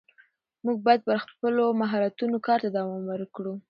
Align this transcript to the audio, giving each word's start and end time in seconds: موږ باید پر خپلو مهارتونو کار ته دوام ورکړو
موږ 0.65 0.77
باید 0.85 1.01
پر 1.07 1.17
خپلو 1.25 1.63
مهارتونو 1.81 2.37
کار 2.47 2.59
ته 2.63 2.69
دوام 2.77 3.01
ورکړو 3.07 3.53